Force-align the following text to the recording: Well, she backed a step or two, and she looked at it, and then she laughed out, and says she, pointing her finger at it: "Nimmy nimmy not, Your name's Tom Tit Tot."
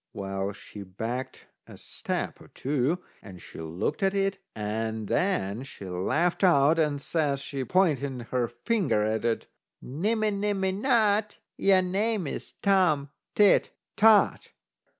Well, 0.13 0.51
she 0.51 0.81
backed 0.81 1.45
a 1.67 1.77
step 1.77 2.41
or 2.41 2.47
two, 2.47 3.03
and 3.21 3.39
she 3.39 3.59
looked 3.61 4.01
at 4.01 4.15
it, 4.15 4.39
and 4.55 5.07
then 5.07 5.61
she 5.61 5.85
laughed 5.87 6.43
out, 6.43 6.79
and 6.79 6.99
says 6.99 7.39
she, 7.39 7.63
pointing 7.63 8.21
her 8.31 8.47
finger 8.47 9.05
at 9.05 9.23
it: 9.23 9.45
"Nimmy 9.79 10.31
nimmy 10.31 10.71
not, 10.71 11.37
Your 11.55 11.83
name's 11.83 12.53
Tom 12.63 13.11
Tit 13.35 13.77
Tot." 13.95 14.53